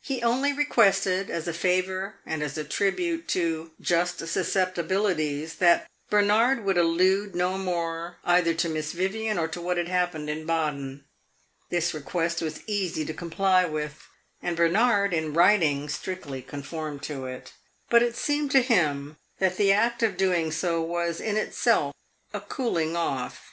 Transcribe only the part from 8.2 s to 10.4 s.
either to Miss Vivian or to what had happened